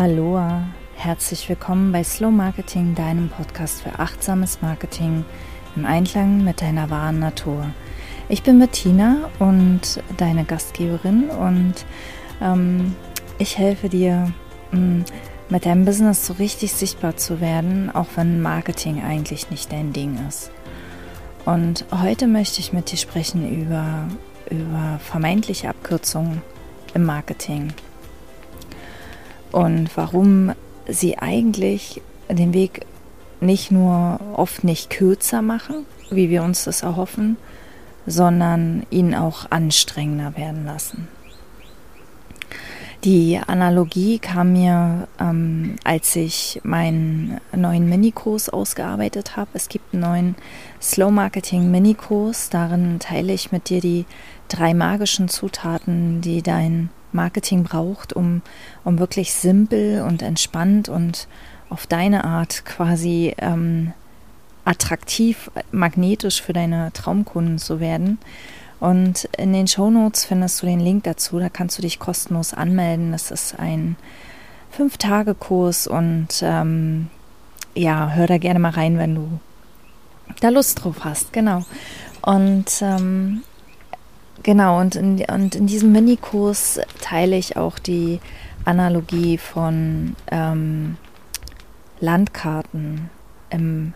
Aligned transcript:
Aloha, 0.00 0.62
herzlich 0.94 1.46
willkommen 1.50 1.92
bei 1.92 2.02
Slow 2.02 2.30
Marketing, 2.30 2.94
deinem 2.94 3.28
Podcast 3.28 3.82
für 3.82 3.98
achtsames 3.98 4.62
Marketing 4.62 5.26
im 5.76 5.84
Einklang 5.84 6.42
mit 6.42 6.62
deiner 6.62 6.88
wahren 6.88 7.18
Natur. 7.18 7.66
Ich 8.30 8.42
bin 8.42 8.58
Bettina 8.58 9.28
und 9.38 10.02
deine 10.16 10.44
Gastgeberin 10.44 11.28
und 11.28 11.74
ähm, 12.40 12.96
ich 13.36 13.58
helfe 13.58 13.90
dir, 13.90 14.32
mh, 14.72 14.80
mm, 14.80 15.04
mit 15.50 15.66
deinem 15.66 15.84
Business 15.84 16.26
so 16.26 16.32
richtig 16.32 16.72
sichtbar 16.72 17.18
zu 17.18 17.42
werden, 17.42 17.94
auch 17.94 18.08
wenn 18.16 18.40
Marketing 18.40 19.02
eigentlich 19.02 19.50
nicht 19.50 19.70
dein 19.70 19.92
Ding 19.92 20.18
ist. 20.26 20.50
Und 21.44 21.84
heute 21.92 22.26
möchte 22.26 22.60
ich 22.60 22.72
mit 22.72 22.90
dir 22.90 22.96
sprechen 22.96 23.46
über, 23.54 24.08
über 24.48 24.98
vermeintliche 24.98 25.68
Abkürzungen 25.68 26.40
im 26.94 27.04
Marketing 27.04 27.74
und 29.52 29.90
warum 29.96 30.52
sie 30.88 31.18
eigentlich 31.18 32.02
den 32.28 32.52
Weg 32.52 32.86
nicht 33.40 33.70
nur 33.70 34.20
oft 34.34 34.64
nicht 34.64 34.90
kürzer 34.90 35.42
machen, 35.42 35.86
wie 36.10 36.30
wir 36.30 36.42
uns 36.42 36.64
das 36.64 36.82
erhoffen, 36.82 37.36
sondern 38.06 38.86
ihn 38.90 39.14
auch 39.14 39.50
anstrengender 39.50 40.36
werden 40.36 40.64
lassen. 40.64 41.08
Die 43.04 43.40
Analogie 43.46 44.18
kam 44.18 44.52
mir, 44.52 45.08
ähm, 45.18 45.76
als 45.84 46.14
ich 46.16 46.60
meinen 46.64 47.40
neuen 47.56 47.88
Minikurs 47.88 48.50
ausgearbeitet 48.50 49.38
habe. 49.38 49.48
Es 49.54 49.70
gibt 49.70 49.94
einen 49.94 50.02
neuen 50.02 50.34
Slow 50.82 51.10
Marketing 51.10 51.70
Minikurs. 51.70 52.50
Darin 52.50 52.98
teile 52.98 53.32
ich 53.32 53.52
mit 53.52 53.70
dir 53.70 53.80
die 53.80 54.04
drei 54.48 54.74
magischen 54.74 55.30
Zutaten, 55.30 56.20
die 56.20 56.42
dein 56.42 56.90
Marketing 57.12 57.64
braucht, 57.64 58.12
um, 58.12 58.42
um 58.84 58.98
wirklich 58.98 59.32
simpel 59.32 60.02
und 60.02 60.22
entspannt 60.22 60.88
und 60.88 61.28
auf 61.68 61.86
deine 61.86 62.24
Art 62.24 62.64
quasi 62.64 63.34
ähm, 63.38 63.92
attraktiv, 64.64 65.50
magnetisch 65.72 66.42
für 66.42 66.52
deine 66.52 66.92
Traumkunden 66.92 67.58
zu 67.58 67.80
werden. 67.80 68.18
Und 68.80 69.28
in 69.36 69.52
den 69.52 69.66
Show 69.66 69.90
Notes 69.90 70.24
findest 70.24 70.62
du 70.62 70.66
den 70.66 70.80
Link 70.80 71.04
dazu, 71.04 71.38
da 71.38 71.48
kannst 71.48 71.76
du 71.78 71.82
dich 71.82 71.98
kostenlos 71.98 72.54
anmelden. 72.54 73.12
Das 73.12 73.30
ist 73.30 73.58
ein 73.58 73.96
Fünf-Tage-Kurs 74.70 75.86
und 75.86 76.28
ähm, 76.42 77.08
ja, 77.74 78.10
hör 78.10 78.26
da 78.26 78.38
gerne 78.38 78.58
mal 78.58 78.70
rein, 78.70 78.98
wenn 78.98 79.14
du 79.14 79.40
da 80.40 80.48
Lust 80.48 80.82
drauf 80.82 81.04
hast, 81.04 81.32
genau. 81.32 81.64
Und 82.22 82.66
ähm, 82.80 83.42
Genau, 84.42 84.80
und 84.80 84.96
in, 84.96 85.22
und 85.26 85.54
in 85.54 85.66
diesem 85.66 85.92
Minikurs 85.92 86.80
teile 87.00 87.36
ich 87.36 87.56
auch 87.56 87.78
die 87.78 88.20
Analogie 88.64 89.36
von 89.36 90.16
ähm, 90.30 90.96
Landkarten 92.00 93.10
im 93.50 93.92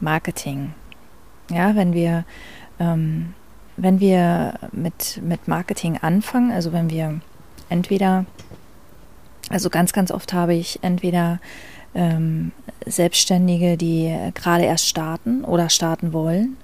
Marketing. 0.00 0.74
Ja, 1.50 1.76
wenn 1.76 1.94
wir, 1.94 2.24
ähm, 2.78 3.34
wenn 3.78 4.00
wir 4.00 4.54
mit, 4.72 5.20
mit 5.22 5.48
Marketing 5.48 5.98
anfangen, 5.98 6.52
also 6.52 6.72
wenn 6.72 6.90
wir 6.90 7.20
entweder, 7.70 8.26
also 9.48 9.70
ganz, 9.70 9.94
ganz 9.94 10.10
oft 10.10 10.34
habe 10.34 10.54
ich 10.54 10.80
entweder 10.82 11.40
ähm, 11.94 12.52
Selbstständige, 12.84 13.78
die 13.78 14.14
gerade 14.34 14.64
erst 14.64 14.88
starten 14.88 15.42
oder 15.44 15.70
starten 15.70 16.12
wollen 16.12 16.58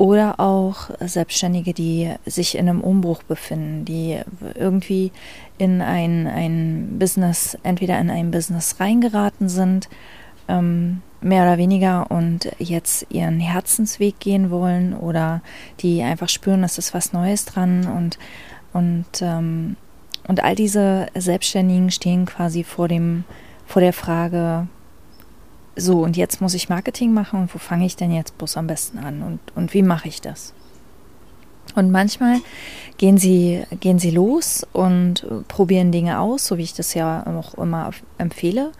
oder 0.00 0.40
auch 0.40 0.88
Selbstständige, 1.00 1.74
die 1.74 2.10
sich 2.24 2.56
in 2.56 2.70
einem 2.70 2.80
Umbruch 2.80 3.22
befinden, 3.22 3.84
die 3.84 4.18
irgendwie 4.54 5.12
in 5.58 5.82
ein, 5.82 6.26
ein 6.26 6.96
Business, 6.98 7.58
entweder 7.64 8.00
in 8.00 8.08
ein 8.08 8.30
Business 8.30 8.76
reingeraten 8.80 9.50
sind, 9.50 9.90
ähm, 10.48 11.02
mehr 11.20 11.42
oder 11.42 11.58
weniger, 11.58 12.10
und 12.10 12.50
jetzt 12.58 13.08
ihren 13.10 13.40
Herzensweg 13.40 14.18
gehen 14.20 14.50
wollen 14.50 14.94
oder 14.94 15.42
die 15.80 16.02
einfach 16.02 16.30
spüren, 16.30 16.62
dass 16.62 16.78
ist 16.78 16.94
was 16.94 17.12
Neues 17.12 17.44
dran 17.44 17.86
und, 17.86 18.18
und, 18.72 19.20
ähm, 19.20 19.76
und 20.26 20.42
all 20.42 20.54
diese 20.54 21.08
Selbstständigen 21.14 21.90
stehen 21.90 22.24
quasi 22.24 22.64
vor 22.64 22.88
dem, 22.88 23.24
vor 23.66 23.82
der 23.82 23.92
Frage, 23.92 24.66
so, 25.76 26.00
und 26.00 26.16
jetzt 26.16 26.40
muss 26.40 26.54
ich 26.54 26.68
Marketing 26.68 27.12
machen. 27.12 27.40
Und 27.40 27.54
wo 27.54 27.58
fange 27.58 27.86
ich 27.86 27.96
denn 27.96 28.12
jetzt 28.12 28.36
bloß 28.38 28.56
am 28.56 28.66
besten 28.66 28.98
an? 28.98 29.22
Und, 29.22 29.40
und 29.54 29.74
wie 29.74 29.82
mache 29.82 30.08
ich 30.08 30.20
das? 30.20 30.52
Und 31.74 31.90
manchmal 31.90 32.38
gehen 32.98 33.16
sie, 33.18 33.62
gehen 33.78 33.98
sie 33.98 34.10
los 34.10 34.66
und 34.72 35.24
probieren 35.48 35.92
Dinge 35.92 36.18
aus, 36.18 36.46
so 36.46 36.58
wie 36.58 36.62
ich 36.62 36.74
das 36.74 36.94
ja 36.94 37.24
auch 37.26 37.54
immer 37.54 37.90
empfehle, 38.18 38.72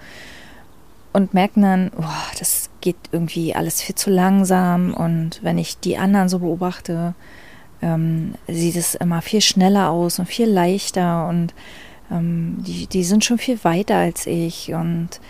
und 1.13 1.35
merken 1.35 1.63
dann, 1.63 1.91
oh, 1.99 2.37
das 2.39 2.71
geht 2.81 2.97
irgendwie 3.11 3.55
alles 3.55 3.83
viel 3.83 3.97
zu 3.97 4.11
langsam. 4.11 4.95
Und 4.95 5.41
wenn 5.43 5.59
ich 5.59 5.79
die 5.79 5.99
anderen 5.99 6.29
so 6.29 6.39
beobachte, 6.39 7.15
ähm, 7.83 8.35
sieht 8.47 8.77
es 8.77 8.95
immer 8.95 9.21
viel 9.21 9.41
schneller 9.41 9.91
aus 9.91 10.21
und 10.21 10.27
viel 10.27 10.49
leichter. 10.49 11.29
Und 11.29 11.53
ähm, 12.13 12.59
die, 12.61 12.87
die 12.87 13.03
sind 13.03 13.25
schon 13.25 13.39
viel 13.39 13.59
weiter 13.65 13.97
als 13.97 14.27
ich. 14.27 14.73
Und 14.73 15.21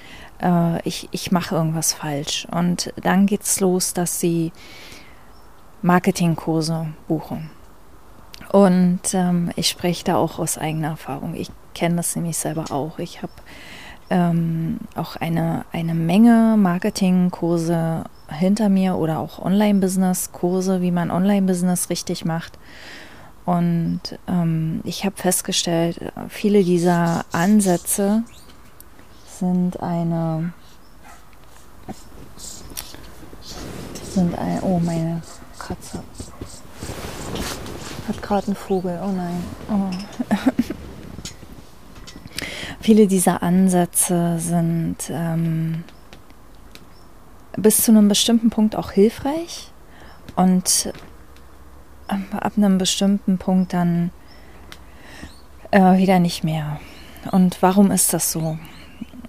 äh, 0.42 0.80
ich, 0.88 1.08
ich 1.12 1.32
mache 1.32 1.54
irgendwas 1.54 1.92
falsch. 1.92 2.46
Und 2.50 2.92
dann 3.02 3.26
geht 3.26 3.42
es 3.42 3.60
los, 3.60 3.94
dass 3.94 4.20
sie 4.20 4.52
Marketingkurse 5.82 6.88
buchen. 7.08 7.50
Und 8.52 9.00
ähm, 9.14 9.50
ich 9.56 9.68
spreche 9.68 10.04
da 10.04 10.16
auch 10.16 10.38
aus 10.38 10.58
eigener 10.58 10.88
Erfahrung. 10.88 11.34
Ich 11.34 11.50
kenne 11.74 11.96
das 11.96 12.16
nämlich 12.16 12.36
selber 12.36 12.66
auch. 12.70 12.98
Ich 12.98 13.22
habe 13.22 13.32
ähm, 14.10 14.78
auch 14.96 15.16
eine, 15.16 15.64
eine 15.72 15.94
Menge 15.94 16.56
Marketingkurse 16.58 18.04
hinter 18.28 18.68
mir 18.68 18.96
oder 18.96 19.20
auch 19.20 19.38
Online-Business-Kurse, 19.38 20.80
wie 20.80 20.90
man 20.90 21.10
Online-Business 21.10 21.90
richtig 21.90 22.24
macht. 22.24 22.58
Und 23.46 24.00
ähm, 24.28 24.80
ich 24.84 25.04
habe 25.04 25.16
festgestellt, 25.16 26.12
viele 26.28 26.62
dieser 26.62 27.24
Ansätze 27.32 28.24
sind 29.40 29.80
eine. 29.80 30.52
sind 34.02 34.38
ein. 34.38 34.60
Oh, 34.62 34.78
meine 34.78 35.22
Katze. 35.58 36.02
Hat 38.06 38.22
gerade 38.22 38.48
einen 38.48 38.56
Vogel. 38.56 39.00
Oh 39.02 39.10
nein. 39.10 39.42
Oh. 39.70 39.90
Viele 42.80 43.06
dieser 43.06 43.42
Ansätze 43.42 44.38
sind 44.38 44.96
ähm, 45.10 45.84
bis 47.56 47.82
zu 47.82 47.92
einem 47.92 48.08
bestimmten 48.08 48.50
Punkt 48.50 48.76
auch 48.76 48.90
hilfreich 48.90 49.70
und 50.36 50.92
ähm, 52.10 52.26
ab 52.32 52.54
einem 52.56 52.78
bestimmten 52.78 53.38
Punkt 53.38 53.72
dann 53.72 54.10
äh, 55.70 55.96
wieder 55.98 56.18
nicht 56.18 56.42
mehr. 56.44 56.80
Und 57.30 57.62
warum 57.62 57.90
ist 57.90 58.12
das 58.12 58.32
so? 58.32 58.58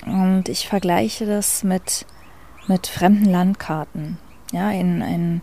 Und 0.05 0.49
ich 0.49 0.67
vergleiche 0.67 1.25
das 1.25 1.63
mit, 1.63 2.05
mit 2.67 2.87
fremden 2.87 3.25
Landkarten. 3.25 4.17
Ja, 4.51 4.71
in 4.71 5.01
einen 5.01 5.41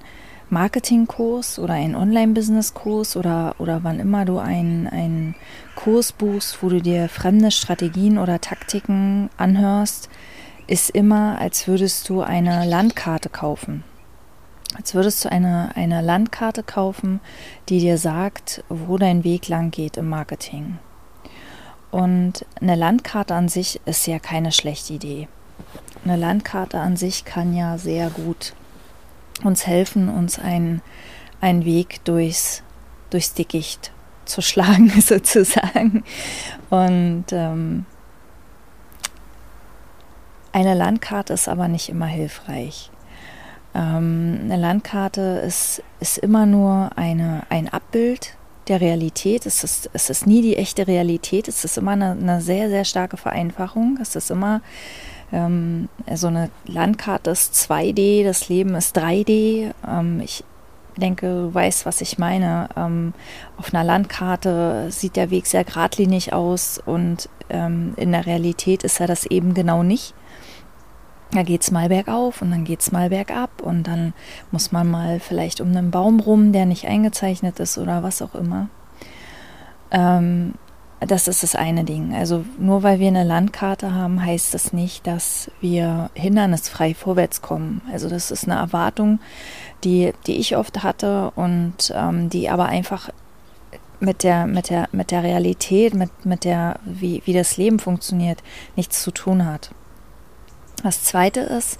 Marketingkurs 0.50 1.58
oder 1.58 1.74
einen 1.74 1.94
Online-Business-Kurs 1.94 3.16
oder, 3.16 3.54
oder 3.58 3.84
wann 3.84 4.00
immer 4.00 4.24
du 4.24 4.38
einen, 4.38 4.86
einen 4.86 5.34
Kurs 5.74 6.12
buchst, 6.12 6.62
wo 6.62 6.68
du 6.68 6.80
dir 6.80 7.08
fremde 7.08 7.50
Strategien 7.50 8.18
oder 8.18 8.40
Taktiken 8.40 9.30
anhörst, 9.36 10.08
ist 10.66 10.90
immer, 10.90 11.38
als 11.38 11.66
würdest 11.68 12.08
du 12.08 12.22
eine 12.22 12.66
Landkarte 12.66 13.28
kaufen. 13.28 13.84
Als 14.76 14.94
würdest 14.94 15.24
du 15.24 15.32
eine, 15.32 15.70
eine 15.74 16.02
Landkarte 16.02 16.62
kaufen, 16.62 17.20
die 17.68 17.80
dir 17.80 17.98
sagt, 17.98 18.62
wo 18.68 18.98
dein 18.98 19.24
Weg 19.24 19.48
lang 19.48 19.70
geht 19.70 19.96
im 19.96 20.08
Marketing. 20.08 20.78
Und 21.90 22.44
eine 22.60 22.74
Landkarte 22.74 23.34
an 23.34 23.48
sich 23.48 23.80
ist 23.86 24.06
ja 24.06 24.18
keine 24.18 24.52
schlechte 24.52 24.94
Idee. 24.94 25.28
Eine 26.04 26.16
Landkarte 26.16 26.80
an 26.80 26.96
sich 26.96 27.24
kann 27.24 27.54
ja 27.54 27.78
sehr 27.78 28.10
gut 28.10 28.54
uns 29.42 29.66
helfen, 29.66 30.08
uns 30.08 30.38
einen, 30.38 30.82
einen 31.40 31.64
Weg 31.64 32.04
durchs, 32.04 32.62
durchs 33.10 33.34
Dickicht 33.34 33.92
zu 34.24 34.42
schlagen, 34.42 34.90
sozusagen. 35.00 36.04
Und 36.70 37.26
ähm, 37.32 37.86
eine 40.52 40.74
Landkarte 40.74 41.32
ist 41.32 41.48
aber 41.48 41.68
nicht 41.68 41.88
immer 41.88 42.06
hilfreich. 42.06 42.90
Ähm, 43.74 44.40
eine 44.44 44.56
Landkarte 44.56 45.42
ist, 45.46 45.82
ist 46.00 46.18
immer 46.18 46.46
nur 46.46 46.90
eine, 46.96 47.42
ein 47.48 47.68
Abbild 47.68 48.37
der 48.68 48.80
Realität. 48.80 49.46
Es 49.46 49.64
ist, 49.64 49.90
es 49.92 50.10
ist 50.10 50.26
nie 50.26 50.42
die 50.42 50.56
echte 50.56 50.86
Realität. 50.86 51.48
Es 51.48 51.64
ist 51.64 51.78
immer 51.78 51.92
eine, 51.92 52.12
eine 52.12 52.40
sehr, 52.40 52.68
sehr 52.68 52.84
starke 52.84 53.16
Vereinfachung. 53.16 53.98
Es 54.00 54.16
ist 54.16 54.30
immer 54.30 54.60
ähm, 55.32 55.88
so 56.14 56.28
eine 56.28 56.50
Landkarte 56.66 57.30
ist 57.30 57.54
2D, 57.54 58.24
das 58.24 58.48
Leben 58.48 58.74
ist 58.74 58.96
3D. 58.96 59.72
Ähm, 59.86 60.20
ich 60.20 60.44
denke, 60.96 61.26
du 61.26 61.54
weißt, 61.54 61.86
was 61.86 62.00
ich 62.00 62.18
meine. 62.18 62.68
Ähm, 62.76 63.12
auf 63.56 63.72
einer 63.72 63.84
Landkarte 63.84 64.88
sieht 64.90 65.16
der 65.16 65.30
Weg 65.30 65.46
sehr 65.46 65.64
geradlinig 65.64 66.32
aus 66.32 66.80
und 66.84 67.28
ähm, 67.50 67.94
in 67.96 68.12
der 68.12 68.26
Realität 68.26 68.84
ist 68.84 69.00
er 69.00 69.06
das 69.06 69.26
eben 69.26 69.54
genau 69.54 69.82
nicht. 69.82 70.14
Da 71.32 71.42
geht 71.42 71.62
es 71.62 71.70
mal 71.70 71.88
bergauf 71.88 72.40
und 72.40 72.50
dann 72.50 72.64
geht 72.64 72.80
es 72.80 72.90
mal 72.90 73.10
bergab 73.10 73.60
und 73.60 73.86
dann 73.86 74.14
muss 74.50 74.72
man 74.72 74.90
mal 74.90 75.20
vielleicht 75.20 75.60
um 75.60 75.68
einen 75.68 75.90
Baum 75.90 76.20
rum, 76.20 76.52
der 76.52 76.64
nicht 76.64 76.86
eingezeichnet 76.86 77.60
ist 77.60 77.76
oder 77.76 78.02
was 78.02 78.22
auch 78.22 78.34
immer. 78.34 78.68
Ähm, 79.90 80.54
das 81.00 81.28
ist 81.28 81.42
das 81.42 81.54
eine 81.54 81.84
Ding. 81.84 82.14
Also 82.14 82.44
nur 82.58 82.82
weil 82.82 82.98
wir 82.98 83.08
eine 83.08 83.24
Landkarte 83.24 83.94
haben, 83.94 84.24
heißt 84.24 84.54
das 84.54 84.72
nicht, 84.72 85.06
dass 85.06 85.50
wir 85.60 86.10
hindernisfrei 86.14 86.94
vorwärts 86.94 87.40
kommen. 87.42 87.82
Also 87.92 88.08
das 88.08 88.30
ist 88.30 88.48
eine 88.48 88.58
Erwartung, 88.58 89.20
die, 89.84 90.12
die 90.26 90.36
ich 90.36 90.56
oft 90.56 90.82
hatte 90.82 91.30
und 91.36 91.92
ähm, 91.94 92.30
die 92.30 92.48
aber 92.48 92.66
einfach 92.66 93.10
mit 94.00 94.22
der, 94.22 94.46
mit 94.46 94.70
der, 94.70 94.88
mit 94.92 95.10
der 95.10 95.22
Realität, 95.22 95.94
mit, 95.94 96.24
mit 96.24 96.44
der, 96.44 96.78
wie, 96.84 97.22
wie 97.26 97.32
das 97.32 97.56
Leben 97.56 97.78
funktioniert, 97.78 98.42
nichts 98.76 99.02
zu 99.02 99.10
tun 99.10 99.44
hat. 99.44 99.70
Das 100.82 101.04
zweite 101.04 101.40
ist, 101.40 101.78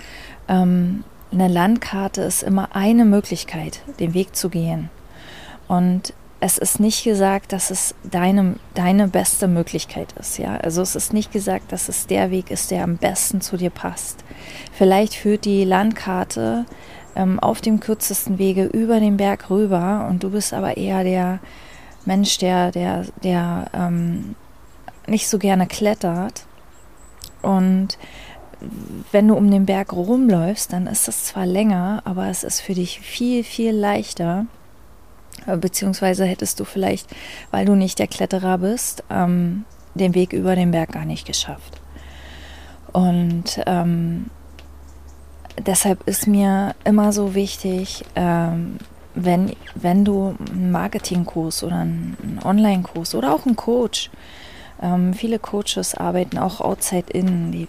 ähm, 0.49 1.05
eine 1.31 1.49
Landkarte 1.49 2.23
ist 2.23 2.43
immer 2.43 2.75
eine 2.75 3.05
Möglichkeit, 3.05 3.81
den 4.01 4.15
Weg 4.15 4.35
zu 4.35 4.49
gehen. 4.49 4.91
Und 5.67 6.15
es 6.41 6.57
ist 6.57 6.79
nicht 6.79 7.05
gesagt, 7.05 7.53
dass 7.53 7.71
es 7.71 7.95
deine, 8.05 8.57
deine 8.75 9.09
beste 9.09 9.49
Möglichkeit 9.49 10.13
ist. 10.13 10.39
Ja? 10.39 10.57
Also 10.57 10.83
es 10.83 10.95
ist 10.95 11.13
nicht 11.13 11.33
gesagt, 11.33 11.73
dass 11.73 11.89
es 11.89 12.07
der 12.07 12.31
Weg 12.31 12.51
ist, 12.51 12.71
der 12.71 12.85
am 12.85 12.97
besten 12.97 13.41
zu 13.41 13.57
dir 13.57 13.71
passt. 13.71 14.25
Vielleicht 14.73 15.15
führt 15.15 15.45
die 15.45 15.65
Landkarte 15.65 16.65
ähm, 17.17 17.41
auf 17.41 17.61
dem 17.61 17.81
kürzesten 17.81 18.39
Wege 18.39 18.65
über 18.65 19.01
den 19.01 19.17
Berg 19.17 19.51
rüber 19.51 20.07
und 20.09 20.23
du 20.23 20.31
bist 20.31 20.55
aber 20.55 20.77
eher 20.77 21.03
der 21.03 21.41
Mensch, 22.05 22.39
der, 22.39 22.71
der, 22.71 23.05
der 23.23 23.67
ähm, 23.75 24.37
nicht 25.09 25.29
so 25.29 25.39
gerne 25.39 25.67
klettert. 25.67 26.45
Und 27.43 27.99
wenn 29.13 29.29
du 29.29 29.35
um 29.35 29.51
den 29.51 29.67
Berg 29.67 29.93
rumläufst, 29.93 30.73
dann 30.73 30.87
ist 30.87 31.09
es 31.09 31.25
zwar 31.25 31.47
länger, 31.47 32.03
aber 32.05 32.27
es 32.27 32.45
ist 32.45 32.61
für 32.61 32.75
dich 32.75 33.01
viel, 33.01 33.45
viel 33.45 33.73
leichter 33.73 34.47
äh, 35.47 35.57
beziehungsweise 35.57 36.25
hättest 36.25 36.61
du 36.61 36.65
vielleicht, 36.65 37.09
weil 37.51 37.65
du 37.65 37.75
nicht 37.75 37.99
der 37.99 38.07
Kletterer 38.07 38.59
bist, 38.59 39.05
ähm, 39.11 39.65
den 39.95 40.15
Weg 40.15 40.33
über 40.33 40.57
den 40.57 40.71
Berg 40.71 40.93
gar 40.93 41.05
nicht 41.05 41.27
geschafft. 41.27 41.81
Und 42.93 43.61
ähm, 43.67 44.27
deshalb 45.59 46.07
ist 46.07 46.27
mir 46.27 46.75
immer 46.85 47.13
so 47.13 47.35
wichtig, 47.35 48.05
ähm, 48.15 48.79
wenn, 49.15 49.55
wenn 49.75 50.05
du 50.05 50.37
einen 50.51 50.71
Marketingkurs 50.71 51.65
oder 51.65 51.77
einen 51.77 52.41
Online-Kurs 52.45 53.15
oder 53.15 53.35
auch 53.35 53.47
einen 53.47 53.57
Coach, 53.57 54.11
ähm, 54.81 55.13
viele 55.13 55.39
Coaches 55.39 55.95
arbeiten 55.95 56.39
auch 56.39 56.61
outside 56.61 57.11
in, 57.13 57.51
die 57.51 57.69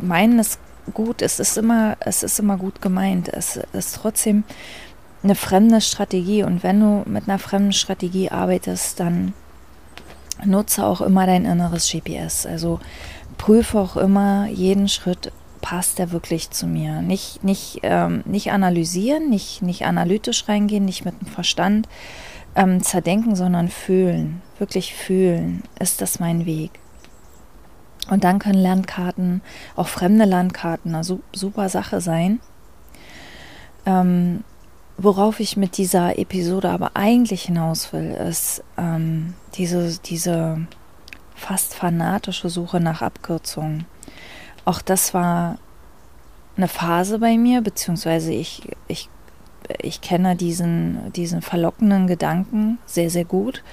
meinen 0.00 0.38
es 0.38 0.58
gut, 0.94 1.22
es 1.22 1.38
ist 1.38 1.56
immer, 1.56 1.96
es 2.00 2.22
ist 2.22 2.38
immer 2.38 2.56
gut 2.56 2.82
gemeint, 2.82 3.28
es 3.28 3.60
ist 3.72 3.96
trotzdem 3.96 4.44
eine 5.22 5.34
fremde 5.34 5.80
Strategie. 5.80 6.42
Und 6.42 6.62
wenn 6.62 6.80
du 6.80 7.02
mit 7.08 7.28
einer 7.28 7.38
fremden 7.38 7.72
Strategie 7.72 8.30
arbeitest, 8.30 9.00
dann 9.00 9.34
nutze 10.44 10.84
auch 10.84 11.00
immer 11.00 11.26
dein 11.26 11.44
inneres 11.44 11.90
GPS. 11.90 12.46
Also 12.46 12.80
prüfe 13.38 13.78
auch 13.78 13.96
immer 13.96 14.46
jeden 14.48 14.88
Schritt, 14.88 15.32
passt 15.60 15.98
der 15.98 16.10
wirklich 16.10 16.50
zu 16.50 16.66
mir. 16.66 17.02
Nicht, 17.02 17.44
nicht, 17.44 17.80
ähm, 17.82 18.22
nicht 18.24 18.50
analysieren, 18.50 19.30
nicht, 19.30 19.62
nicht 19.62 19.84
analytisch 19.84 20.48
reingehen, 20.48 20.84
nicht 20.84 21.04
mit 21.04 21.20
dem 21.20 21.28
Verstand 21.28 21.88
ähm, 22.56 22.82
zerdenken, 22.82 23.36
sondern 23.36 23.68
fühlen. 23.68 24.42
Wirklich 24.58 24.94
fühlen. 24.94 25.62
Ist 25.78 26.00
das 26.00 26.20
mein 26.20 26.44
Weg? 26.46 26.72
Und 28.10 28.24
dann 28.24 28.38
können 28.38 28.60
Landkarten, 28.60 29.42
auch 29.76 29.88
fremde 29.88 30.24
Landkarten, 30.24 30.94
eine 30.94 31.04
super 31.32 31.68
Sache 31.68 32.00
sein. 32.00 32.40
Ähm, 33.86 34.44
Worauf 34.98 35.40
ich 35.40 35.56
mit 35.56 35.78
dieser 35.78 36.18
Episode 36.18 36.70
aber 36.70 36.92
eigentlich 36.94 37.42
hinaus 37.42 37.92
will, 37.92 38.12
ist 38.12 38.62
ähm, 38.76 39.34
diese, 39.54 39.98
diese 39.98 40.66
fast 41.34 41.74
fanatische 41.74 42.50
Suche 42.50 42.78
nach 42.78 43.02
Abkürzungen. 43.02 43.86
Auch 44.64 44.82
das 44.82 45.14
war 45.14 45.58
eine 46.56 46.68
Phase 46.68 47.18
bei 47.18 47.36
mir, 47.36 47.62
beziehungsweise 47.62 48.32
ich, 48.32 48.68
ich, 48.86 49.08
ich 49.80 50.02
kenne 50.02 50.36
diesen, 50.36 51.12
diesen 51.14 51.42
verlockenden 51.42 52.06
Gedanken 52.06 52.78
sehr, 52.86 53.10
sehr 53.10 53.24
gut 53.24 53.64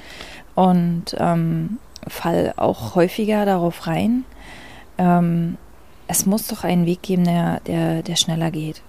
und 0.56 1.16
ähm, 1.20 1.78
fall 2.10 2.54
auch 2.58 2.96
häufiger 2.96 3.46
darauf 3.46 3.88
rein. 3.88 4.26
Ähm, 4.98 5.58
es 6.08 6.26
muss 6.26 6.48
doch 6.48 6.64
einen 6.64 6.86
Weg 6.86 7.02
geben, 7.04 7.24
der, 7.24 7.60
der, 7.62 8.04
der 8.04 8.16
schneller 8.16 8.52
geht 8.52 8.82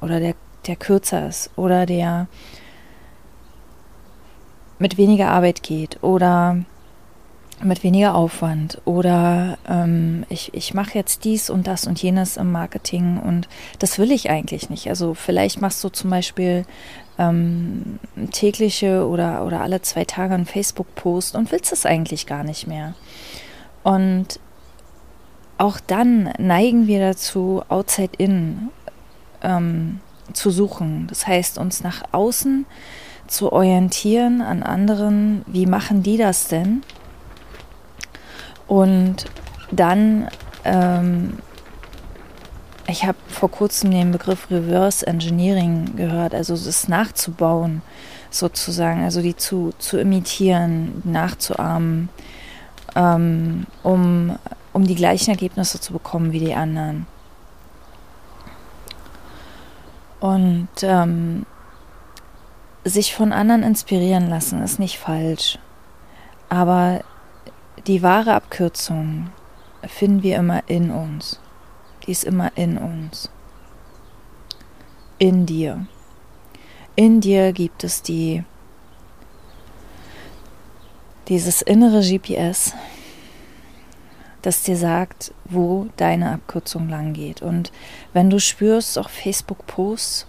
oder 0.00 0.20
der 0.20 0.34
der 0.68 0.76
kürzer 0.76 1.28
ist 1.28 1.50
oder 1.56 1.86
der 1.86 2.28
mit 4.78 4.96
weniger 4.96 5.30
Arbeit 5.30 5.62
geht 5.62 6.02
oder 6.02 6.58
mit 7.62 7.82
weniger 7.82 8.14
Aufwand 8.14 8.80
oder 8.84 9.58
ähm, 9.68 10.24
ich, 10.28 10.54
ich 10.54 10.74
mache 10.74 10.94
jetzt 10.94 11.24
dies 11.24 11.50
und 11.50 11.66
das 11.66 11.86
und 11.86 12.00
jenes 12.00 12.36
im 12.36 12.52
Marketing 12.52 13.18
und 13.18 13.48
das 13.78 13.98
will 13.98 14.12
ich 14.12 14.30
eigentlich 14.30 14.70
nicht. 14.70 14.88
Also 14.88 15.14
vielleicht 15.14 15.60
machst 15.60 15.82
du 15.82 15.88
zum 15.88 16.10
Beispiel 16.10 16.64
ähm, 17.18 17.98
tägliche 18.30 19.06
oder, 19.06 19.44
oder 19.44 19.60
alle 19.60 19.82
zwei 19.82 20.04
Tage 20.04 20.34
einen 20.34 20.46
Facebook-Post 20.46 21.34
und 21.34 21.50
willst 21.50 21.72
es 21.72 21.84
eigentlich 21.84 22.26
gar 22.26 22.44
nicht 22.44 22.66
mehr. 22.66 22.94
Und 23.82 24.38
auch 25.58 25.80
dann 25.80 26.32
neigen 26.38 26.86
wir 26.86 27.00
dazu, 27.00 27.62
outside 27.68 28.12
in 28.18 28.68
ähm, 29.42 30.00
zu 30.32 30.50
suchen. 30.50 31.06
Das 31.08 31.26
heißt, 31.26 31.58
uns 31.58 31.82
nach 31.82 32.02
außen 32.12 32.66
zu 33.26 33.52
orientieren 33.52 34.40
an 34.40 34.62
anderen, 34.62 35.44
wie 35.46 35.66
machen 35.66 36.02
die 36.02 36.16
das 36.16 36.48
denn? 36.48 36.82
Und 38.68 39.24
dann, 39.72 40.28
ähm, 40.64 41.38
ich 42.86 43.04
habe 43.04 43.18
vor 43.28 43.50
kurzem 43.50 43.90
den 43.90 44.12
Begriff 44.12 44.50
Reverse 44.50 45.06
Engineering 45.06 45.96
gehört, 45.96 46.34
also 46.34 46.54
es 46.54 46.86
nachzubauen 46.88 47.82
sozusagen, 48.30 49.02
also 49.02 49.22
die 49.22 49.36
zu, 49.36 49.72
zu 49.78 49.98
imitieren, 49.98 51.02
nachzuahmen, 51.04 52.10
ähm, 52.94 53.66
um, 53.82 54.38
um 54.72 54.86
die 54.86 54.94
gleichen 54.94 55.30
Ergebnisse 55.30 55.80
zu 55.80 55.92
bekommen 55.92 56.32
wie 56.32 56.40
die 56.40 56.54
anderen. 56.54 57.06
Und 60.20 60.68
ähm, 60.82 61.46
sich 62.84 63.14
von 63.14 63.32
anderen 63.32 63.62
inspirieren 63.62 64.28
lassen 64.28 64.62
ist 64.62 64.78
nicht 64.78 64.98
falsch. 64.98 65.58
Aber 66.48 67.00
die 67.88 68.02
wahre 68.02 68.34
Abkürzung 68.34 69.30
finden 69.86 70.22
wir 70.22 70.36
immer 70.36 70.62
in 70.68 70.90
uns. 70.90 71.40
Die 72.06 72.12
ist 72.12 72.24
immer 72.24 72.52
in 72.54 72.76
uns. 72.76 73.30
In 75.18 75.46
dir. 75.46 75.86
In 76.96 77.20
dir 77.20 77.52
gibt 77.52 77.84
es 77.84 78.02
die 78.02 78.44
dieses 81.28 81.60
innere 81.60 82.00
GPS, 82.00 82.72
das 84.40 84.62
dir 84.62 84.76
sagt, 84.76 85.34
wo 85.44 85.88
deine 85.96 86.32
Abkürzung 86.32 86.88
lang 86.88 87.12
geht. 87.12 87.42
Und 87.42 87.70
wenn 88.12 88.30
du 88.30 88.40
spürst, 88.40 88.98
auch 88.98 89.10
Facebook-Posts 89.10 90.26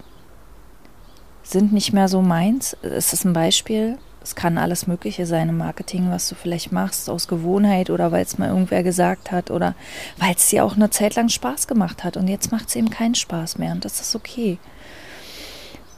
sind 1.43 1.71
nicht 1.71 1.93
mehr 1.93 2.09
so 2.09 2.21
meins, 2.21 2.75
es 2.81 3.13
ist 3.13 3.23
ein 3.23 3.33
Beispiel, 3.33 3.97
es 4.29 4.35
kann 4.35 4.59
alles 4.59 4.85
Mögliche 4.85 5.25
sein 5.25 5.49
im 5.49 5.57
Marketing, 5.57 6.11
was 6.11 6.29
du 6.29 6.35
vielleicht 6.35 6.71
machst, 6.71 7.09
aus 7.09 7.27
Gewohnheit 7.27 7.89
oder 7.89 8.11
weil 8.11 8.23
es 8.23 8.37
mal 8.37 8.49
irgendwer 8.49 8.83
gesagt 8.83 9.31
hat 9.31 9.49
oder 9.49 9.73
weil 10.17 10.35
es 10.35 10.47
dir 10.49 10.63
auch 10.63 10.75
eine 10.75 10.91
Zeit 10.91 11.15
lang 11.15 11.29
Spaß 11.29 11.65
gemacht 11.65 12.03
hat 12.03 12.15
und 12.15 12.27
jetzt 12.27 12.51
macht 12.51 12.69
es 12.69 12.75
eben 12.75 12.91
keinen 12.91 13.15
Spaß 13.15 13.57
mehr 13.57 13.71
und 13.71 13.85
das 13.85 13.99
ist 13.99 14.15
okay. 14.15 14.59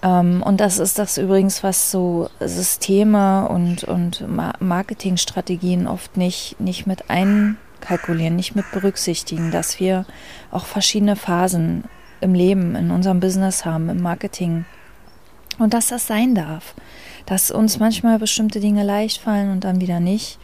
Ähm, 0.01 0.41
und 0.43 0.61
das 0.61 0.79
ist 0.79 0.97
das 0.97 1.17
übrigens, 1.17 1.61
was 1.61 1.91
so 1.91 2.29
Systeme 2.39 3.49
und, 3.49 3.83
und 3.83 4.23
Marketingstrategien 4.61 5.85
oft 5.85 6.15
nicht, 6.15 6.57
nicht 6.61 6.87
mit 6.87 7.09
ein 7.09 7.57
kalkulieren, 7.81 8.37
nicht 8.37 8.55
mit 8.55 8.71
berücksichtigen, 8.71 9.51
dass 9.51 9.81
wir 9.81 10.05
auch 10.51 10.63
verschiedene 10.63 11.17
Phasen 11.17 11.83
im 12.21 12.33
Leben, 12.33 12.77
in 12.77 12.91
unserem 12.91 13.19
Business 13.19 13.65
haben, 13.65 13.89
im 13.89 14.01
Marketing. 14.01 14.63
Und 15.59 15.73
dass 15.73 15.87
das 15.87 16.07
sein 16.07 16.33
darf. 16.33 16.75
Dass 17.25 17.51
uns 17.51 17.79
manchmal 17.79 18.19
bestimmte 18.19 18.59
Dinge 18.59 18.83
leicht 18.83 19.21
fallen 19.21 19.51
und 19.51 19.63
dann 19.63 19.81
wieder 19.81 19.99
nicht. 19.99 20.39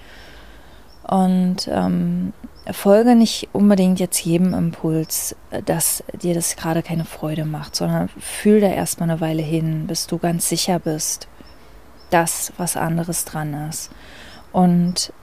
Und 1.03 1.67
ähm, 1.72 2.34
folge 2.72 3.15
nicht 3.15 3.50
unbedingt 3.53 4.00
jetzt 4.00 4.19
jedem 4.19 4.53
Impuls, 4.53 5.36
dass 5.65 6.03
dir 6.22 6.34
das 6.34 6.55
gerade 6.55 6.84
keine 6.84 7.05
Freude 7.05 7.46
macht, 7.46 7.75
sondern 7.75 8.10
fühl 8.19 8.60
da 8.60 8.67
erstmal 8.67 9.10
eine 9.10 9.22
Weile 9.22 9.41
hin, 9.41 9.88
bis 9.88 10.07
du 10.07 10.17
ganz 10.17 10.50
sicher 10.50 10.79
bist, 10.79 11.27
dass 12.10 12.51
was 12.57 12.75
anderes 12.75 13.25
dran 13.25 13.53
ist. 13.69 13.91
Und, 14.51 15.13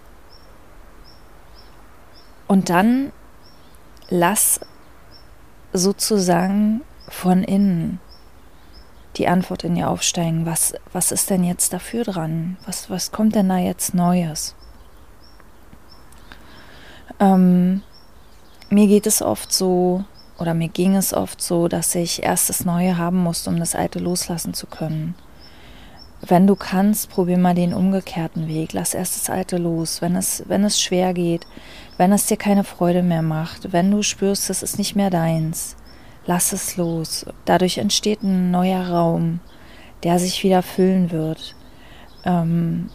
und 2.47 2.71
dann 2.71 3.13
lass 4.09 4.61
sozusagen 5.73 6.83
von 7.09 7.43
innen 7.43 8.01
die 9.19 9.29
Antwort 9.29 9.65
in 9.65 9.75
dir 9.75 9.89
aufsteigen. 9.89 10.47
Was, 10.47 10.75
was 10.93 11.13
ist 11.13 11.31
denn 11.31 11.45
jetzt 11.45 11.73
dafür 11.73 12.05
dran? 12.05 12.57
Was, 12.67 12.91
was 12.91 13.13
kommt 13.13 13.35
denn 13.35 13.49
da 13.49 13.59
jetzt 13.59 13.95
Neues? 13.95 14.55
Ähm, 17.21 17.83
mir 18.71 18.87
geht 18.87 19.07
es 19.07 19.23
oft 19.23 19.53
so, 19.53 20.05
oder 20.39 20.55
mir 20.55 20.69
ging 20.69 20.97
es 20.97 21.15
oft 21.15 21.41
so, 21.41 21.69
dass 21.69 21.95
ich 21.95 22.23
erst 22.23 22.49
das 22.49 22.65
Neue 22.65 22.99
haben 22.99 23.19
musste, 23.19 23.51
um 23.51 23.59
das 23.59 23.75
Alte 23.75 23.99
loslassen 23.99 24.55
zu 24.55 24.67
können. 24.67 25.15
Wenn 26.27 26.47
du 26.47 26.57
kannst, 26.57 27.11
probier 27.11 27.37
mal 27.37 27.55
den 27.55 27.75
umgekehrten 27.75 28.49
Weg. 28.49 28.73
Lass 28.73 28.95
erst 28.95 29.17
das 29.17 29.31
Alte 29.31 29.59
los, 29.59 30.01
wenn 30.01 30.17
es, 30.17 30.43
wenn 30.49 30.65
es 30.65 30.81
schwer 30.81 31.13
geht, 31.13 31.47
wenn 31.99 32.13
es 32.13 32.27
dir 32.27 32.39
keine 32.39 32.65
Freude 32.65 33.03
mehr 33.03 33.21
macht, 33.21 33.73
wenn 33.73 33.91
du 33.91 34.03
spürst, 34.03 34.49
es 34.49 34.63
ist 34.63 34.79
nicht 34.79 34.97
mehr 34.97 35.11
deins. 35.11 35.77
Lass 36.27 36.53
es 36.53 36.77
los. 36.77 37.27
Dadurch 37.45 37.79
entsteht 37.79 38.23
ein 38.23 38.51
neuer 38.51 38.89
Raum, 38.89 39.41
der 40.03 40.19
sich 40.19 40.43
wieder 40.43 40.63
füllen 40.63 41.11
wird. 41.11 41.55
Ähm, 42.25 42.89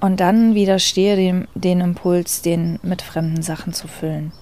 und 0.00 0.20
dann 0.20 0.54
widerstehe 0.54 1.16
dem, 1.16 1.48
den 1.54 1.80
Impuls, 1.80 2.42
den 2.42 2.78
mit 2.82 3.02
fremden 3.02 3.42
Sachen 3.42 3.72
zu 3.72 3.88
füllen. 3.88 4.32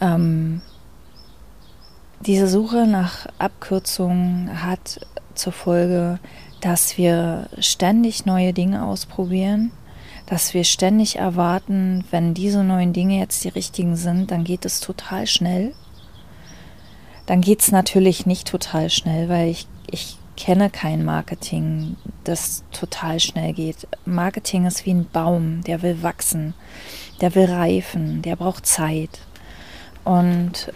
Ähm, 0.00 0.60
diese 2.26 2.48
Suche 2.48 2.86
nach 2.86 3.26
Abkürzungen 3.38 4.62
hat 4.62 5.06
zur 5.34 5.52
Folge, 5.52 6.18
dass 6.60 6.98
wir 6.98 7.48
ständig 7.58 8.26
neue 8.26 8.52
Dinge 8.52 8.84
ausprobieren, 8.84 9.72
dass 10.30 10.54
wir 10.54 10.62
ständig 10.62 11.16
erwarten, 11.16 12.04
wenn 12.12 12.34
diese 12.34 12.62
neuen 12.62 12.92
Dinge 12.92 13.18
jetzt 13.18 13.42
die 13.42 13.48
richtigen 13.48 13.96
sind, 13.96 14.30
dann 14.30 14.44
geht 14.44 14.64
es 14.64 14.78
total 14.78 15.26
schnell. 15.26 15.74
Dann 17.26 17.40
geht 17.40 17.62
es 17.62 17.72
natürlich 17.72 18.26
nicht 18.26 18.46
total 18.46 18.90
schnell, 18.90 19.28
weil 19.28 19.48
ich, 19.48 19.66
ich 19.90 20.16
kenne 20.36 20.70
kein 20.70 21.04
Marketing, 21.04 21.96
das 22.22 22.62
total 22.70 23.18
schnell 23.18 23.52
geht. 23.52 23.88
Marketing 24.04 24.66
ist 24.66 24.86
wie 24.86 24.92
ein 24.92 25.08
Baum, 25.12 25.62
der 25.64 25.82
will 25.82 26.00
wachsen, 26.04 26.54
der 27.20 27.34
will 27.34 27.46
reifen, 27.46 28.22
der 28.22 28.36
braucht 28.36 28.66
Zeit. 28.66 29.18
Und 30.04 30.72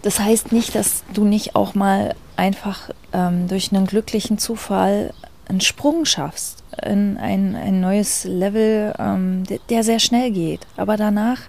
das 0.00 0.18
heißt 0.18 0.50
nicht, 0.50 0.74
dass 0.74 1.04
du 1.12 1.24
nicht 1.24 1.56
auch 1.56 1.74
mal 1.74 2.14
einfach 2.36 2.88
ähm, 3.12 3.48
durch 3.48 3.70
einen 3.70 3.86
glücklichen 3.86 4.38
Zufall 4.38 5.12
einen 5.46 5.60
Sprung 5.60 6.06
schaffst 6.06 6.64
in 6.84 7.16
ein, 7.16 7.54
ein 7.56 7.80
neues 7.80 8.24
Level, 8.24 8.94
ähm, 8.98 9.44
der, 9.44 9.58
der 9.70 9.82
sehr 9.82 9.98
schnell 9.98 10.30
geht. 10.30 10.66
Aber 10.76 10.96
danach 10.96 11.40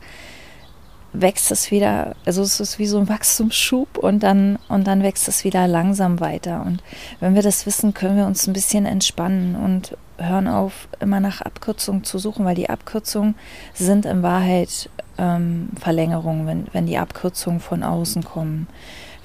wächst 1.14 1.52
es 1.52 1.72
wieder, 1.72 2.16
also 2.26 2.42
es 2.42 2.60
ist 2.60 2.80
wie 2.80 2.86
so 2.86 2.98
ein 2.98 3.10
Wachstumsschub 3.10 3.98
und 3.98 4.22
dann, 4.24 4.60
und 4.68 4.86
dann 4.88 5.04
wächst 5.04 5.28
es 5.28 5.44
wieder 5.44 5.68
langsam 5.68 6.20
weiter. 6.20 6.64
Und 6.66 6.84
wenn 7.20 7.36
wir 7.36 7.42
das 7.42 7.66
wissen, 7.66 7.94
können 7.94 8.18
wir 8.18 8.26
uns 8.26 8.48
ein 8.48 8.54
bisschen 8.54 8.86
entspannen 8.86 9.56
und 9.56 9.98
hören 10.18 10.48
auf, 10.48 10.88
immer 11.00 11.20
nach 11.20 11.42
Abkürzungen 11.42 12.04
zu 12.04 12.20
suchen, 12.20 12.46
weil 12.46 12.56
die 12.56 12.70
Abkürzungen 12.70 13.36
sind 13.74 14.06
in 14.06 14.24
Wahrheit 14.24 14.90
ähm, 15.18 15.70
Verlängerungen, 15.80 16.48
wenn, 16.48 16.68
wenn 16.74 16.86
die 16.86 16.98
Abkürzungen 16.98 17.60
von 17.60 17.84
außen 17.84 18.24
kommen. 18.24 18.68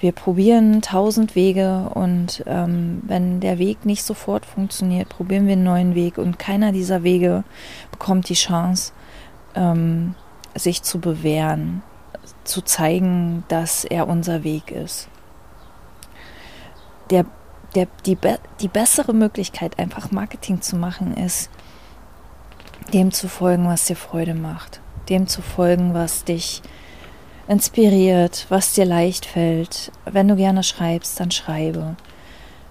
Wir 0.03 0.11
probieren 0.11 0.83
tausend 0.83 1.37
Wege 1.37 1.89
und 1.95 2.43
ähm, 2.49 3.03
wenn 3.07 3.39
der 3.39 3.61
Weg 3.61 3.87
nicht 3.87 4.03
sofort 4.03 4.45
funktioniert, 4.45 5.09
probieren 5.09 5.47
wir 5.47 5.53
einen 5.53 5.63
neuen 5.63 5.95
Weg 5.95 6.19
und 6.19 6.41
keiner 6.41 6.73
dieser 6.73 7.05
Wege 7.05 7.45
bekommt 7.93 8.29
die 8.29 8.35
Chance, 8.35 8.93
ähm, 9.55 10.17
sich 10.57 10.83
zu 10.83 10.99
bewähren, 10.99 11.85
zu 12.43 12.63
zeigen, 12.63 13.45
dass 13.47 13.85
er 13.85 14.09
unser 14.09 14.43
Weg 14.43 14.73
ist. 14.73 15.07
Der, 17.11 17.25
der, 17.77 17.87
die, 18.05 18.19
die 18.61 18.69
bessere 18.69 19.13
Möglichkeit, 19.15 19.79
einfach 19.79 20.11
Marketing 20.11 20.63
zu 20.63 20.75
machen, 20.75 21.17
ist, 21.17 21.49
dem 22.93 23.13
zu 23.13 23.29
folgen, 23.29 23.69
was 23.69 23.85
dir 23.85 23.95
Freude 23.95 24.35
macht, 24.35 24.81
dem 25.09 25.29
zu 25.29 25.43
folgen, 25.43 25.95
was 25.95 26.25
dich 26.25 26.61
inspiriert, 27.53 28.47
was 28.49 28.73
dir 28.73 28.85
leicht 28.85 29.27
fällt. 29.27 29.93
Wenn 30.05 30.29
du 30.29 30.37
gerne 30.37 30.63
schreibst, 30.63 31.21
dann 31.21 31.31
schreibe. 31.31 31.97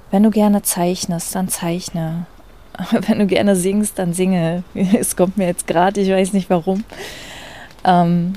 Wenn 0.09 0.23
du 0.23 0.31
gerne 0.31 0.61
zeichnest, 0.63 1.35
dann 1.35 1.47
zeichne. 1.47 2.25
Wenn 2.91 3.19
du 3.19 3.27
gerne 3.27 3.55
singst, 3.55 3.99
dann 3.99 4.13
singe. 4.13 4.63
Es 4.73 5.15
kommt 5.15 5.37
mir 5.37 5.47
jetzt 5.47 5.67
gerade, 5.67 6.01
ich 6.01 6.09
weiß 6.09 6.33
nicht 6.33 6.49
warum. 6.49 6.83
Ähm, 7.83 8.33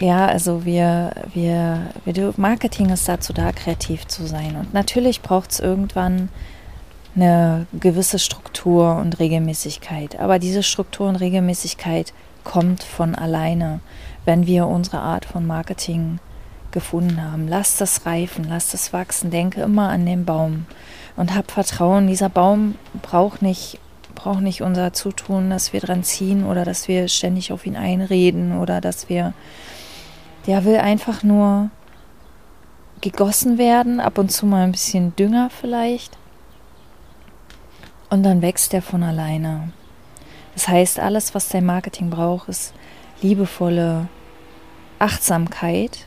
ja, 0.00 0.26
also 0.26 0.64
wir, 0.64 1.12
wir, 1.32 1.92
wir, 2.04 2.34
Marketing 2.36 2.90
ist 2.90 3.08
dazu 3.08 3.32
da, 3.32 3.52
kreativ 3.52 4.06
zu 4.08 4.26
sein. 4.26 4.56
Und 4.56 4.74
natürlich 4.74 5.20
braucht 5.22 5.52
es 5.52 5.60
irgendwann 5.60 6.28
eine 7.14 7.66
gewisse 7.78 8.18
Struktur 8.18 8.96
und 8.96 9.20
Regelmäßigkeit. 9.20 10.18
Aber 10.18 10.38
diese 10.38 10.62
Struktur 10.62 11.08
und 11.08 11.16
Regelmäßigkeit 11.16 12.12
kommt 12.42 12.82
von 12.82 13.14
alleine, 13.14 13.80
wenn 14.24 14.46
wir 14.46 14.66
unsere 14.66 14.98
Art 14.98 15.24
von 15.24 15.46
Marketing 15.46 16.18
gefunden 16.70 17.22
haben. 17.22 17.48
Lass 17.48 17.76
das 17.76 18.06
reifen, 18.06 18.46
lass 18.48 18.70
das 18.70 18.92
wachsen. 18.92 19.30
Denke 19.30 19.62
immer 19.62 19.88
an 19.90 20.06
den 20.06 20.24
Baum 20.24 20.66
und 21.16 21.34
hab 21.34 21.50
Vertrauen. 21.50 22.06
Dieser 22.06 22.28
Baum 22.28 22.76
braucht 23.02 23.42
nicht 23.42 23.78
braucht 24.14 24.40
nicht 24.40 24.62
unser 24.62 24.92
Zutun, 24.92 25.50
dass 25.50 25.72
wir 25.72 25.80
dran 25.80 26.04
ziehen 26.04 26.44
oder 26.44 26.64
dass 26.64 26.86
wir 26.86 27.08
ständig 27.08 27.52
auf 27.52 27.66
ihn 27.66 27.76
einreden 27.76 28.58
oder 28.58 28.80
dass 28.80 29.08
wir, 29.08 29.32
der 30.46 30.64
will 30.64 30.76
einfach 30.76 31.22
nur 31.22 31.70
gegossen 33.00 33.58
werden, 33.58 34.00
ab 34.00 34.18
und 34.18 34.30
zu 34.30 34.46
mal 34.46 34.64
ein 34.64 34.72
bisschen 34.72 35.16
Dünger 35.16 35.50
vielleicht. 35.50 36.16
Und 38.10 38.22
dann 38.22 38.42
wächst 38.42 38.74
er 38.74 38.82
von 38.82 39.02
alleine. 39.02 39.72
Das 40.54 40.68
heißt, 40.68 41.00
alles, 41.00 41.34
was 41.34 41.48
dein 41.48 41.64
Marketing 41.64 42.10
braucht, 42.10 42.48
ist 42.48 42.74
liebevolle 43.22 44.08
Achtsamkeit. 44.98 46.06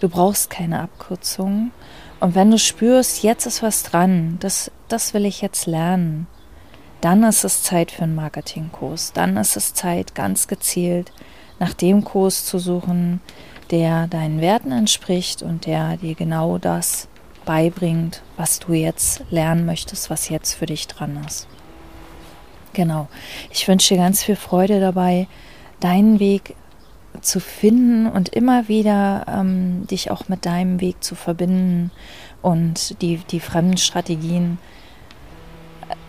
Du 0.00 0.08
brauchst 0.08 0.50
keine 0.50 0.80
Abkürzungen. 0.80 1.72
Und 2.20 2.34
wenn 2.34 2.50
du 2.50 2.58
spürst, 2.58 3.22
jetzt 3.22 3.46
ist 3.46 3.62
was 3.62 3.82
dran, 3.82 4.36
das, 4.40 4.70
das 4.88 5.14
will 5.14 5.24
ich 5.24 5.40
jetzt 5.40 5.66
lernen, 5.66 6.26
dann 7.00 7.22
ist 7.22 7.44
es 7.44 7.62
Zeit 7.62 7.90
für 7.90 8.02
einen 8.02 8.14
Marketingkurs. 8.14 9.12
Dann 9.12 9.36
ist 9.36 9.56
es 9.56 9.74
Zeit, 9.74 10.14
ganz 10.14 10.48
gezielt 10.48 11.12
nach 11.58 11.74
dem 11.74 12.04
Kurs 12.04 12.44
zu 12.44 12.58
suchen, 12.58 13.20
der 13.70 14.06
deinen 14.06 14.40
Werten 14.40 14.72
entspricht 14.72 15.42
und 15.42 15.66
der 15.66 15.96
dir 15.96 16.14
genau 16.14 16.58
das 16.58 17.08
beibringt, 17.44 18.22
was 18.36 18.58
du 18.58 18.72
jetzt 18.72 19.22
lernen 19.30 19.64
möchtest, 19.64 20.10
was 20.10 20.28
jetzt 20.28 20.54
für 20.54 20.66
dich 20.66 20.88
dran 20.88 21.22
ist. 21.26 21.46
Genau. 22.72 23.08
Ich 23.50 23.66
wünsche 23.66 23.94
dir 23.94 24.00
ganz 24.00 24.22
viel 24.22 24.36
Freude 24.36 24.80
dabei, 24.80 25.26
deinen 25.80 26.20
Weg 26.20 26.54
zu 27.20 27.40
finden 27.40 28.06
und 28.06 28.28
immer 28.30 28.68
wieder 28.68 29.26
ähm, 29.28 29.86
dich 29.86 30.10
auch 30.10 30.28
mit 30.28 30.46
deinem 30.46 30.80
Weg 30.80 31.02
zu 31.02 31.14
verbinden 31.14 31.90
und 32.42 33.00
die, 33.02 33.18
die 33.18 33.40
fremden 33.40 33.76
Strategien 33.76 34.58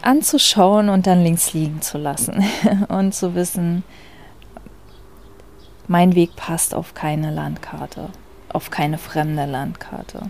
anzuschauen 0.01 0.89
und 0.89 1.07
dann 1.07 1.23
links 1.23 1.53
liegen 1.53 1.81
zu 1.81 1.97
lassen 1.97 2.43
und 2.87 3.13
zu 3.13 3.35
wissen, 3.35 3.83
mein 5.87 6.15
Weg 6.15 6.35
passt 6.35 6.73
auf 6.73 6.93
keine 6.93 7.31
Landkarte, 7.31 8.09
auf 8.49 8.69
keine 8.69 8.97
fremde 8.97 9.45
Landkarte. 9.45 10.29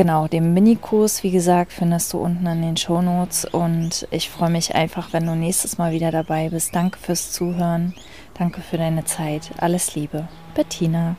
Genau, 0.00 0.28
den 0.28 0.54
Minikurs, 0.54 1.22
wie 1.24 1.30
gesagt, 1.30 1.74
findest 1.74 2.14
du 2.14 2.18
unten 2.20 2.46
in 2.46 2.62
den 2.62 2.78
Show 2.78 3.02
Notes 3.02 3.44
und 3.44 4.08
ich 4.10 4.30
freue 4.30 4.48
mich 4.48 4.74
einfach, 4.74 5.12
wenn 5.12 5.26
du 5.26 5.36
nächstes 5.36 5.76
Mal 5.76 5.92
wieder 5.92 6.10
dabei 6.10 6.48
bist. 6.48 6.74
Danke 6.74 6.98
fürs 6.98 7.32
Zuhören, 7.32 7.92
danke 8.32 8.62
für 8.62 8.78
deine 8.78 9.04
Zeit. 9.04 9.50
Alles 9.58 9.94
Liebe, 9.94 10.26
Bettina. 10.54 11.16